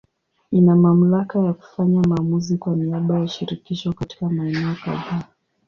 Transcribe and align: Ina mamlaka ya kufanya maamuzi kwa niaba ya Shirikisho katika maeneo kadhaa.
Ina 0.51 0.75
mamlaka 0.75 1.39
ya 1.39 1.53
kufanya 1.53 2.01
maamuzi 2.01 2.57
kwa 2.57 2.75
niaba 2.75 3.19
ya 3.19 3.27
Shirikisho 3.27 3.93
katika 3.93 4.29
maeneo 4.29 4.75
kadhaa. 4.85 5.23